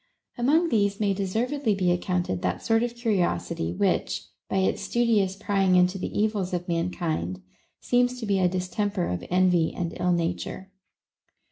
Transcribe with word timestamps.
Among 0.35 0.69
these 0.69 0.99
may 0.99 1.13
deservedly 1.13 1.75
be 1.75 1.91
accounted 1.91 2.41
that 2.41 2.63
sort 2.63 2.81
of 2.81 2.95
curiosity, 2.95 3.71
which, 3.71 4.25
by 4.49 4.57
its 4.57 4.81
studious 4.81 5.35
prying 5.35 5.75
into 5.75 5.99
the 5.99 6.19
evils 6.19 6.55
of 6.55 6.67
man 6.67 6.89
kind, 6.89 7.39
seems 7.81 8.19
to 8.19 8.25
be 8.25 8.39
a 8.39 8.49
distemper 8.49 9.05
of 9.05 9.23
envy 9.29 9.71
and 9.75 9.95
ill 9.99 10.11
nature. 10.13 10.71